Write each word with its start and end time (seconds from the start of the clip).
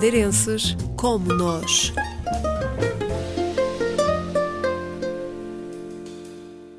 madeirenses 0.00 0.74
como 0.96 1.26
nós. 1.34 1.92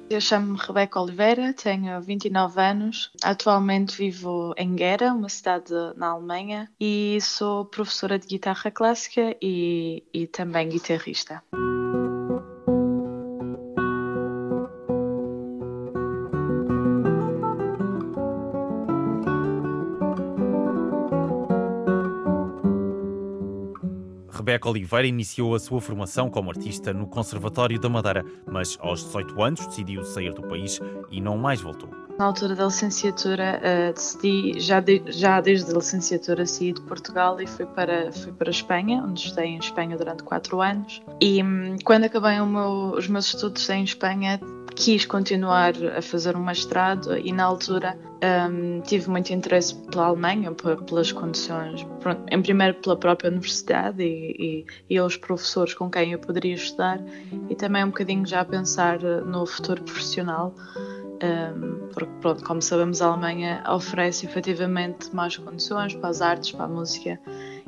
Eu 0.10 0.20
chamo-me 0.20 0.58
Rebeca 0.58 1.00
Oliveira, 1.00 1.54
tenho 1.54 2.02
29 2.02 2.60
anos. 2.60 3.12
Atualmente 3.24 3.96
vivo 3.96 4.56
em 4.58 4.76
Gera, 4.76 5.14
uma 5.14 5.30
cidade 5.30 5.72
na 5.96 6.08
Alemanha, 6.08 6.68
e 6.80 7.20
sou 7.22 7.64
professora 7.64 8.18
de 8.18 8.26
guitarra 8.26 8.72
clássica 8.72 9.38
e, 9.40 10.04
e 10.12 10.26
também 10.26 10.70
guitarrista. 10.70 11.44
Rebeca 24.42 24.68
Oliveira 24.68 25.08
iniciou 25.08 25.54
a 25.54 25.60
sua 25.60 25.80
formação 25.80 26.28
como 26.28 26.50
artista 26.50 26.92
no 26.92 27.06
Conservatório 27.06 27.80
da 27.80 27.88
Madeira, 27.88 28.26
mas 28.48 28.76
aos 28.82 29.04
18 29.04 29.40
anos 29.44 29.68
decidiu 29.68 30.04
sair 30.04 30.34
do 30.34 30.42
país 30.42 30.80
e 31.12 31.22
não 31.22 31.38
mais 31.38 31.62
voltou. 31.62 31.88
Na 32.18 32.26
altura 32.26 32.56
da 32.56 32.66
licenciatura, 32.66 33.62
uh, 33.62 33.94
decidi, 33.94 34.60
já, 34.60 34.80
de, 34.80 35.04
já 35.08 35.40
desde 35.40 35.72
a 35.72 35.76
licenciatura, 35.76 36.46
sair 36.48 36.74
de 36.74 36.82
Portugal 36.82 37.40
e 37.40 37.46
fui 37.46 37.68
para, 37.68 38.12
fui 38.12 38.32
para 38.32 38.50
a 38.50 38.52
Espanha, 38.52 39.04
onde 39.04 39.28
estei 39.28 39.46
em 39.46 39.58
Espanha 39.58 39.96
durante 39.96 40.24
4 40.24 40.60
anos. 40.60 41.02
E 41.22 41.42
um, 41.44 41.76
quando 41.84 42.06
acabei 42.06 42.40
meu, 42.42 42.94
os 42.98 43.08
meus 43.08 43.28
estudos 43.28 43.70
em 43.70 43.84
Espanha, 43.84 44.40
quis 44.82 45.06
continuar 45.06 45.74
a 45.96 46.02
fazer 46.02 46.36
um 46.36 46.44
mestrado 46.44 47.16
e 47.16 47.32
na 47.32 47.44
altura 47.44 47.96
um, 48.50 48.82
tive 48.82 49.12
muito 49.12 49.32
interesse 49.32 49.76
pela 49.76 50.06
Alemanha, 50.08 50.52
pelas 50.88 51.12
condições, 51.12 51.86
em 52.32 52.42
primeiro 52.42 52.74
pela 52.82 52.98
própria 52.98 53.30
universidade 53.30 54.02
e, 54.02 54.66
e, 54.90 54.96
e 54.96 55.00
os 55.00 55.16
professores 55.16 55.76
com 55.76 55.88
quem 55.88 56.14
eu 56.14 56.20
poderia 56.20 56.56
estudar 56.56 57.00
e 57.48 57.56
também 57.56 57.84
um 57.84 57.90
bocadinho 57.90 58.26
já 58.26 58.42
a 58.42 58.46
pensar 58.46 59.00
no 59.00 59.46
futuro 59.46 59.84
profissional. 59.84 60.56
Um, 61.24 61.88
porque, 61.94 62.12
pronto, 62.20 62.44
como 62.44 62.60
sabemos, 62.64 63.00
a 63.00 63.10
Alemanha 63.10 63.64
oferece 63.70 64.26
efetivamente 64.26 65.16
mais 65.16 65.38
condições 65.38 65.94
para 65.94 66.10
as 66.10 66.20
artes, 66.20 66.52
para 66.52 66.66
a 66.66 66.68
música, 66.68 67.20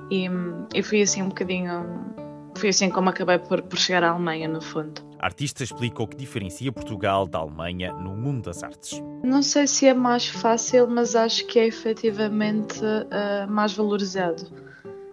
e, 0.09 0.27
e 0.73 0.81
fui 0.81 1.03
assim 1.03 1.21
um 1.21 1.29
bocadinho. 1.29 2.22
Foi 2.63 2.69
assim 2.69 2.89
como 2.89 3.09
acabei 3.09 3.37
por, 3.37 3.61
por 3.61 3.77
chegar 3.77 4.05
à 4.05 4.11
Alemanha, 4.11 4.47
no 4.47 4.61
fundo. 4.61 5.01
A 5.19 5.25
artista 5.25 5.65
explica 5.65 6.01
o 6.01 6.07
que 6.07 6.15
diferencia 6.15 6.71
Portugal 6.71 7.27
da 7.27 7.39
Alemanha 7.39 7.91
no 7.91 8.15
mundo 8.15 8.43
das 8.43 8.63
artes. 8.63 9.03
Não 9.21 9.43
sei 9.43 9.67
se 9.67 9.85
é 9.85 9.93
mais 9.93 10.29
fácil, 10.29 10.87
mas 10.87 11.13
acho 11.13 11.45
que 11.47 11.59
é 11.59 11.67
efetivamente 11.67 12.79
uh, 12.79 13.51
mais 13.51 13.73
valorizado. 13.73 14.43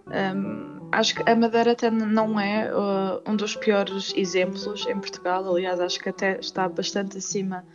Um, 0.07 0.87
acho 0.93 1.13
que 1.13 1.29
a 1.29 1.35
Madeira 1.35 1.73
até 1.73 1.91
não 1.91 2.39
é 2.39 2.71
uh, 2.73 3.21
um 3.29 3.35
dos 3.35 3.53
piores 3.53 4.13
exemplos 4.15 4.87
em 4.87 4.97
Portugal, 4.97 5.45
aliás, 5.53 5.81
acho 5.81 5.99
que 5.99 6.07
até 6.07 6.39
está 6.39 6.69
bastante 6.69 7.17
acima 7.17 7.65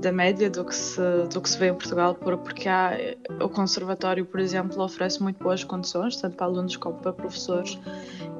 da 0.00 0.10
média 0.10 0.50
do 0.50 0.64
que, 0.64 0.74
se, 0.74 1.00
do 1.32 1.40
que 1.40 1.48
se 1.48 1.56
vê 1.58 1.68
em 1.68 1.74
Portugal, 1.74 2.14
porque 2.14 2.68
há, 2.68 2.92
o 3.40 3.48
Conservatório, 3.48 4.24
por 4.26 4.40
exemplo, 4.40 4.82
oferece 4.82 5.22
muito 5.22 5.42
boas 5.42 5.62
condições, 5.62 6.16
tanto 6.16 6.36
para 6.36 6.46
alunos 6.46 6.76
como 6.76 6.96
para 6.96 7.12
professores, 7.12 7.78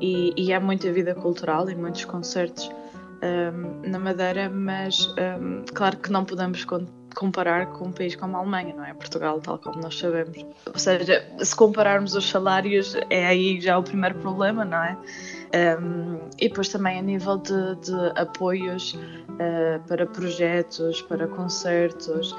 e, 0.00 0.32
e 0.36 0.52
há 0.52 0.58
muita 0.58 0.90
vida 0.92 1.14
cultural 1.14 1.70
e 1.70 1.74
muitos 1.76 2.04
concertos 2.04 2.70
um, 3.22 3.88
na 3.88 3.98
Madeira, 3.98 4.48
mas 4.48 5.06
um, 5.40 5.64
claro 5.72 5.96
que 5.98 6.10
não 6.10 6.24
podemos 6.24 6.66
comparar 7.14 7.66
com 7.66 7.88
um 7.88 7.92
país 7.92 8.16
como 8.16 8.36
a 8.36 8.40
Alemanha, 8.40 8.74
não 8.74 8.84
é? 8.84 8.94
Portugal, 8.94 9.40
tal 9.40 9.58
como 9.58 9.80
nós 9.80 9.98
sabemos. 9.98 10.44
Ou 10.66 10.78
seja, 10.78 11.24
se 11.38 11.54
compararmos 11.54 12.14
os 12.14 12.28
salários, 12.28 12.96
é 13.10 13.26
aí 13.26 13.60
já 13.60 13.78
o 13.78 13.82
primeiro 13.82 14.16
problema, 14.16 14.64
não 14.64 14.82
é? 14.82 14.96
Um, 15.52 16.28
e 16.38 16.48
depois 16.48 16.68
também 16.68 16.98
a 16.98 17.02
nível 17.02 17.36
de, 17.38 17.74
de 17.76 18.20
apoios 18.20 18.94
uh, 18.94 19.80
para 19.88 20.06
projetos, 20.06 21.02
para 21.02 21.26
concertos, 21.26 22.32
uh, 22.32 22.36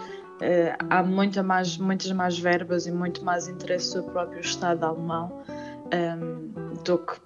há 0.89 1.03
muita 1.03 1.43
mais, 1.43 1.77
muitas 1.77 2.11
mais 2.13 2.39
verbas 2.39 2.87
e 2.87 2.91
muito 2.91 3.23
mais 3.25 3.49
interesse 3.49 3.95
do 3.97 4.03
próprio 4.03 4.39
Estado 4.39 4.85
alemão 4.85 5.43
um, 5.93 6.73
do 6.83 6.97
que 6.99 7.19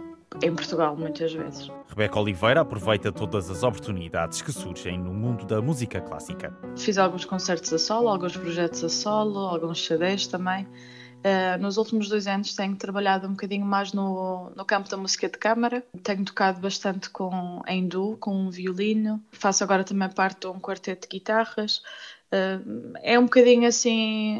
em 0.43 0.53
Portugal, 0.53 0.95
muitas 0.97 1.31
vezes. 1.33 1.71
Rebeca 1.87 2.19
Oliveira 2.19 2.61
aproveita 2.61 3.11
todas 3.11 3.49
as 3.49 3.63
oportunidades 3.63 4.41
que 4.41 4.51
surgem 4.51 4.99
no 4.99 5.13
mundo 5.13 5.45
da 5.45 5.61
música 5.61 6.01
clássica. 6.01 6.53
Fiz 6.75 6.97
alguns 6.97 7.25
concertos 7.25 7.71
a 7.71 7.79
solo, 7.79 8.09
alguns 8.09 8.35
projetos 8.35 8.83
a 8.83 8.89
solo, 8.89 9.39
alguns 9.39 9.85
CDs 9.85 10.27
também. 10.27 10.67
Uh, 11.25 11.59
nos 11.59 11.77
últimos 11.77 12.07
dois 12.07 12.27
anos 12.27 12.53
tenho 12.53 12.75
trabalhado 12.75 13.25
um 13.25 13.31
bocadinho 13.31 13.65
mais 13.65 13.91
no, 13.91 14.51
no 14.55 14.63
campo 14.63 14.87
da 14.87 14.95
música 14.95 15.27
de 15.27 15.39
câmara. 15.39 15.83
Tenho 16.03 16.23
tocado 16.23 16.59
bastante 16.59 17.09
com 17.09 17.63
em 17.67 17.89
com 18.19 18.31
um 18.31 18.51
violino. 18.51 19.19
Faço 19.31 19.63
agora 19.63 19.83
também 19.83 20.07
parte 20.07 20.41
de 20.41 20.47
um 20.47 20.59
quarteto 20.59 21.07
de 21.09 21.17
guitarras. 21.17 21.81
Uh, 22.31 22.93
é 23.01 23.17
um 23.17 23.23
bocadinho 23.23 23.67
assim, 23.67 24.39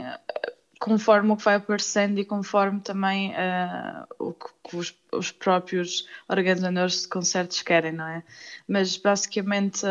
conforme 0.79 1.31
o 1.31 1.38
que 1.38 1.44
vai 1.44 1.56
aparecendo 1.56 2.19
e 2.19 2.25
conforme 2.25 2.79
também 2.79 3.31
uh, 3.31 4.06
o 4.19 4.34
que 4.34 4.75
os, 4.75 4.95
os, 5.12 5.31
próprios 5.31 6.07
organizadores 6.29 7.01
de 7.01 7.07
concertos 7.07 7.63
querem, 7.63 7.94
não 7.94 8.07
é? 8.07 8.24
Mas 8.68 8.95
basicamente 8.95 9.81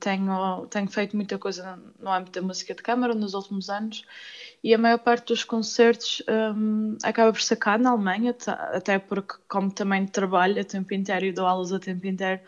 tenho, 0.00 0.66
tenho 0.66 0.88
feito 0.90 1.16
muita 1.16 1.38
coisa 1.38 1.78
no 1.98 2.12
âmbito 2.12 2.38
da 2.38 2.46
música 2.46 2.74
de 2.74 2.82
câmara 2.82 3.14
nos 3.14 3.32
últimos 3.32 3.70
anos 3.70 4.04
e 4.64 4.72
a 4.72 4.78
maior 4.78 4.98
parte 4.98 5.26
dos 5.26 5.44
concertos 5.44 6.22
um, 6.56 6.96
acaba 7.02 7.30
por 7.30 7.56
cá 7.58 7.76
na 7.76 7.90
Alemanha, 7.90 8.34
até 8.72 8.98
porque, 8.98 9.34
como 9.46 9.70
também 9.70 10.06
trabalho 10.06 10.58
a 10.58 10.64
tempo 10.64 10.94
inteiro 10.94 11.26
e 11.26 11.32
dou 11.32 11.46
aulas 11.46 11.70
a 11.70 11.78
tempo 11.78 12.06
inteiro, 12.06 12.40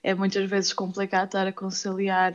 é 0.00 0.14
muitas 0.14 0.48
vezes 0.48 0.72
complicado 0.72 1.26
estar 1.26 1.48
a 1.48 1.52
conciliar, 1.52 2.32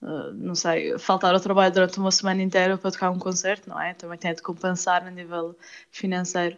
uh, 0.00 0.32
não 0.32 0.54
sei, 0.54 0.98
faltar 0.98 1.34
ao 1.34 1.40
trabalho 1.40 1.74
durante 1.74 1.98
uma 1.98 2.10
semana 2.10 2.42
inteira 2.42 2.78
para 2.78 2.90
tocar 2.90 3.10
um 3.10 3.18
concerto, 3.18 3.68
não 3.68 3.78
é? 3.78 3.92
Também 3.92 4.18
tem 4.18 4.34
de 4.34 4.40
compensar 4.40 5.06
a 5.06 5.10
nível 5.10 5.54
financeiro. 5.90 6.56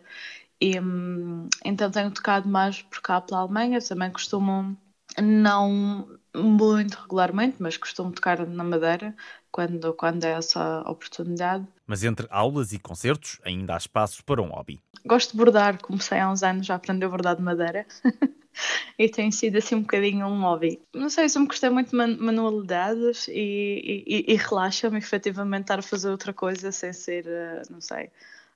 E, 0.60 0.78
um, 0.80 1.48
então 1.64 1.90
tenho 1.90 2.12
tocado 2.12 2.48
mais 2.48 2.80
por 2.82 3.00
cá 3.02 3.20
pela 3.20 3.40
Alemanha, 3.40 3.80
também 3.80 4.10
costumo 4.12 4.76
não 5.20 6.08
muito 6.34 6.94
regularmente, 6.94 7.56
mas 7.58 7.76
costumo 7.76 8.12
tocar 8.12 8.46
na 8.46 8.64
Madeira 8.64 9.16
quando, 9.50 9.92
quando 9.94 10.24
é 10.24 10.30
essa 10.30 10.80
oportunidade. 10.86 11.66
Mas 11.86 12.04
entre 12.04 12.26
aulas 12.30 12.72
e 12.72 12.78
concertos 12.78 13.40
ainda 13.44 13.74
há 13.74 13.76
espaço 13.76 14.24
para 14.24 14.42
um 14.42 14.48
hobby. 14.48 14.80
Gosto 15.04 15.32
de 15.32 15.36
bordar, 15.36 15.80
comecei 15.80 16.18
há 16.18 16.30
uns 16.30 16.42
anos 16.42 16.66
já 16.66 16.74
a 16.74 16.76
aprender 16.76 17.06
a 17.06 17.08
bordar 17.08 17.36
de 17.36 17.42
madeira 17.42 17.86
e 18.98 19.08
tem 19.08 19.30
sido 19.30 19.56
assim 19.58 19.76
um 19.76 19.82
bocadinho 19.82 20.26
um 20.26 20.40
hobby. 20.42 20.80
Não 20.94 21.08
sei, 21.08 21.28
se 21.28 21.38
me 21.38 21.46
gostei 21.46 21.70
muito 21.70 21.90
de 21.90 21.96
manualidades 21.96 23.28
e, 23.28 24.04
e, 24.06 24.32
e 24.32 24.36
relaxa-me 24.36 24.98
efetivamente 24.98 25.62
estar 25.62 25.78
a 25.78 25.82
fazer 25.82 26.10
outra 26.10 26.32
coisa 26.32 26.72
sem 26.72 26.92
ser, 26.92 27.26
eh, 27.26 27.62
não 27.70 27.80
sei, 27.80 28.10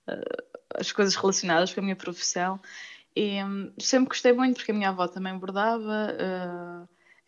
eh, 0.07 0.45
as 0.75 0.93
coisas 0.93 1.15
relacionadas 1.15 1.73
com 1.73 1.81
a 1.81 1.83
minha 1.83 1.97
profissão. 1.97 2.61
E 3.15 3.43
hum, 3.43 3.73
sempre 3.79 4.09
gostei 4.09 4.33
muito 4.33 4.57
porque 4.57 4.73
a 4.73 4.75
minha 4.75 4.89
avó 4.89 5.07
também 5.07 5.37
bordava. 5.39 6.17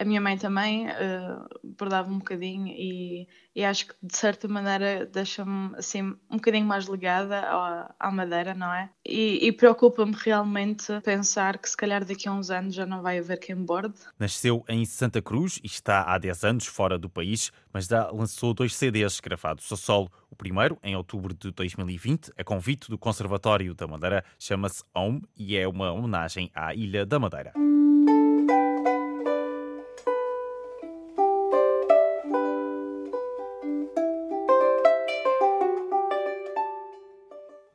A 0.04 0.06
minha 0.06 0.20
mãe 0.20 0.36
também 0.36 0.86
uh, 0.86 1.48
bordava 1.78 2.10
um 2.10 2.18
bocadinho 2.18 2.66
e, 2.68 3.26
e, 3.56 3.64
acho 3.64 3.86
que 3.86 3.94
de 4.02 4.14
certa 4.14 4.46
maneira 4.46 5.06
deixa-me 5.06 5.74
assim 5.78 6.02
um 6.30 6.36
bocadinho 6.36 6.66
mais 6.66 6.84
ligada 6.84 7.38
à, 7.40 7.94
à 7.98 8.10
madeira, 8.10 8.52
não 8.52 8.70
é? 8.70 8.90
E, 9.02 9.46
e 9.46 9.50
preocupa-me 9.50 10.14
realmente 10.14 10.92
pensar 11.00 11.56
que 11.56 11.70
se 11.70 11.74
calhar 11.74 12.04
daqui 12.04 12.28
a 12.28 12.32
uns 12.32 12.50
anos 12.50 12.74
já 12.74 12.84
não 12.84 13.00
vai 13.00 13.18
haver 13.18 13.38
quem 13.38 13.56
borde. 13.56 13.94
Nasceu 14.18 14.62
em 14.68 14.84
Santa 14.84 15.22
Cruz 15.22 15.58
e 15.64 15.66
está 15.66 16.02
há 16.02 16.18
10 16.18 16.44
anos 16.44 16.66
fora 16.66 16.98
do 16.98 17.08
país, 17.08 17.50
mas 17.72 17.86
já 17.86 18.10
lançou 18.10 18.52
dois 18.52 18.76
CDs 18.76 19.20
gravados 19.20 19.72
a 19.72 19.76
solo. 19.76 20.12
O 20.30 20.36
primeiro, 20.36 20.76
em 20.82 20.94
outubro 20.94 21.32
de 21.32 21.50
2020, 21.50 22.30
a 22.36 22.44
convite 22.44 22.90
do 22.90 22.98
Conservatório 22.98 23.74
da 23.74 23.86
Madeira, 23.86 24.22
chama-se 24.38 24.84
Home 24.94 25.22
e 25.34 25.56
é 25.56 25.66
uma 25.66 25.92
homenagem 25.92 26.50
à 26.54 26.74
Ilha 26.74 27.06
da 27.06 27.18
Madeira. 27.18 27.54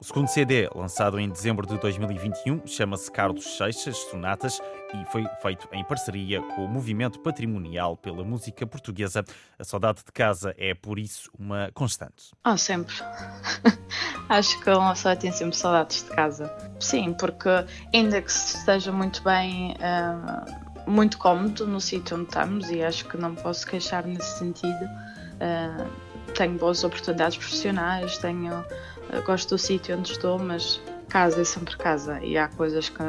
Segundo 0.01 0.30
CD, 0.30 0.69
lançado 0.74 1.19
em 1.19 1.28
dezembro 1.28 1.68
de 1.68 1.78
2021, 1.78 2.66
chama-se 2.66 3.12
Carlos 3.12 3.57
Seixas 3.57 3.98
Sonatas 3.98 4.62
e 4.94 5.06
foi 5.12 5.25
feito 5.42 5.68
em 5.74 5.84
parceria 5.84 6.42
com 6.42 6.63
o 6.63 6.68
Movimento 6.69 7.19
Patrimonial 7.19 7.98
pela 7.98 8.24
Música 8.24 8.66
Portuguesa. 8.66 9.25
A 9.57 9.63
saudade 9.66 10.00
de 10.06 10.12
casa 10.13 10.56
é, 10.57 10.74
por 10.74 10.98
isso, 10.98 11.30
uma 11.38 11.69
constante. 11.74 12.31
Ah, 12.46 12.54
oh, 12.54 12.57
sempre. 12.57 12.96
Acho 14.30 14.57
que 14.62 14.69
uma 14.69 14.94
pessoa 14.94 15.16
tem 15.18 15.34
sempre 15.34 15.57
saudades 15.57 16.04
de 16.04 16.10
casa. 16.12 16.56
Sim, 16.80 17.13
porque 17.13 17.50
ainda 17.94 18.22
que 18.22 18.31
esteja 18.31 18.94
muito 18.94 19.22
bem, 19.22 19.75
uh, 19.75 20.90
muito 20.90 21.18
cómodo 21.18 21.68
no 21.68 21.81
sítio 21.81 22.16
onde 22.16 22.28
estamos, 22.28 22.69
e 22.69 22.81
acho 22.84 23.06
que 23.06 23.18
não 23.18 23.36
posso 23.36 23.68
queixar 23.68 24.06
nesse 24.06 24.38
sentido. 24.38 24.86
Uh, 25.36 26.10
tenho 26.34 26.57
boas 26.57 26.84
oportunidades 26.84 27.38
profissionais, 27.38 28.18
tenho 28.19 28.63
gosto 29.25 29.50
do 29.50 29.57
sítio 29.57 29.97
onde 29.97 30.11
estou, 30.11 30.38
mas 30.39 30.81
casa 31.09 31.41
é 31.41 31.44
sempre 31.44 31.75
casa 31.75 32.23
e 32.23 32.38
há 32.38 32.47
coisas 32.47 32.88
que 32.88 33.03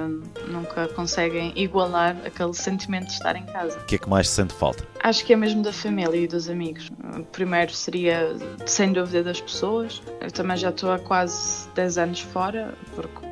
nunca 0.49 0.88
conseguem 0.88 1.52
igualar 1.55 2.17
aquele 2.25 2.55
sentimento 2.55 3.08
de 3.08 3.12
estar 3.12 3.37
em 3.37 3.44
casa. 3.44 3.79
O 3.79 3.85
que 3.85 3.97
é 3.97 3.99
que 3.99 4.08
mais 4.08 4.29
se 4.29 4.37
sente 4.37 4.55
falta? 4.55 4.85
Acho 5.02 5.25
que 5.25 5.32
é 5.32 5.37
mesmo 5.37 5.62
da 5.62 5.73
família 5.73 6.17
e 6.17 6.26
dos 6.26 6.49
amigos. 6.49 6.91
Primeiro 7.31 7.73
seria, 7.73 8.37
sem 8.67 8.93
dúvida, 8.93 9.23
das 9.23 9.41
pessoas. 9.41 10.02
Eu 10.20 10.31
também 10.31 10.56
já 10.56 10.70
estou 10.70 10.91
há 10.91 10.99
quase 10.99 11.69
10 11.75 11.99
anos 11.99 12.20
fora, 12.20 12.75
porque 12.94 13.31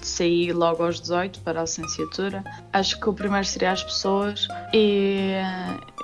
saí 0.00 0.52
logo 0.52 0.84
aos 0.84 1.00
18 1.00 1.40
para 1.40 1.60
a 1.60 1.62
licenciatura. 1.62 2.44
Acho 2.72 3.00
que 3.00 3.08
o 3.08 3.12
primeiro 3.12 3.46
seria 3.46 3.72
as 3.72 3.82
pessoas 3.82 4.46
e, 4.72 5.32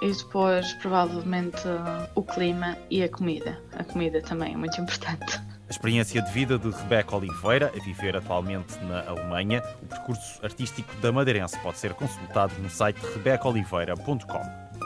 e 0.02 0.12
depois 0.12 0.72
provavelmente 0.74 1.62
o 2.14 2.22
clima 2.22 2.76
e 2.90 3.02
a 3.02 3.08
comida. 3.08 3.60
A 3.76 3.84
comida 3.84 4.20
também 4.20 4.54
é 4.54 4.56
muito 4.56 4.80
importante. 4.80 5.40
A 5.70 5.72
experiência 5.72 6.20
de 6.20 6.32
vida 6.32 6.58
de 6.58 6.69
Rebeca 6.69 7.14
Oliveira, 7.14 7.72
a 7.72 7.84
viver 7.84 8.17
atualmente 8.17 8.76
na 8.87 9.08
Alemanha, 9.08 9.62
o 9.81 9.87
percurso 9.87 10.44
artístico 10.44 10.93
da 10.96 11.12
madeirense 11.12 11.56
pode 11.61 11.78
ser 11.78 11.94
consultado 11.94 12.52
no 12.61 12.69
site 12.69 12.99
rebecaoliveira.com. 13.14 14.80